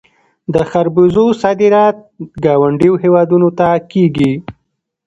[0.53, 1.97] د خربوزو صادرات
[2.45, 4.33] ګاونډیو هیوادونو ته کیږي.